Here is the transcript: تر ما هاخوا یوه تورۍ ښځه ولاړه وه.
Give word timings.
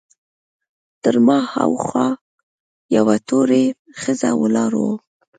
تر 1.01 1.15
ما 1.25 1.37
هاخوا 1.51 2.07
یوه 2.95 3.15
تورۍ 3.27 3.65
ښځه 4.01 4.29
ولاړه 4.41 4.79
وه. 4.85 4.95